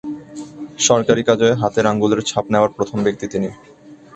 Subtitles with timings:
[0.79, 3.49] সরকারি কাজে হাতের আঙুলের ছাপ নেওয়ার প্রথম ব্যক্তি তিনি।